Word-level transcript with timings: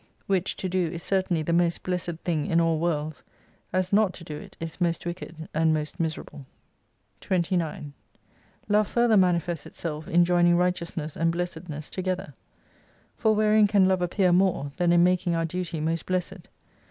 Which 0.25 0.55
to 0.57 0.67
do, 0.67 0.87
is 0.87 1.03
certainly 1.03 1.43
the 1.43 1.53
most 1.53 1.83
blessed 1.83 2.17
thing 2.23 2.47
in 2.47 2.59
all 2.59 2.79
worlds, 2.79 3.21
as 3.71 3.93
not 3.93 4.13
to 4.15 4.23
do 4.23 4.35
it 4.35 4.57
is 4.59 4.81
most 4.81 5.05
wicked 5.05 5.47
and 5.53 5.75
most 5.75 5.99
miserable. 5.99 6.39
lOI" 6.39 6.45
29 7.21 7.93
Love 8.67 8.87
further 8.87 9.15
manifests 9.15 9.67
itself 9.67 10.07
in 10.07 10.25
joining 10.25 10.57
righteousness 10.57 11.15
and 11.15 11.31
blessedness 11.31 11.91
together: 11.91 12.33
for 13.15 13.35
wherein 13.35 13.67
can 13.67 13.87
Love 13.87 14.01
appear 14.01 14.31
more 14.31 14.71
than 14.77 14.91
in 14.91 15.03
making 15.03 15.35
our 15.35 15.45
duty 15.45 15.79
most 15.79 16.07
blessed. 16.07 16.47